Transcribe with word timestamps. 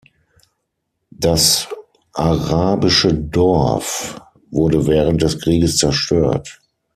Das 1.11 1.67
arabische 2.13 3.13
Dorf 3.13 4.19
wurde 4.49 4.87
während 4.87 5.21
des 5.21 5.39
Krieges 5.39 5.77
zerstört. 5.77 6.59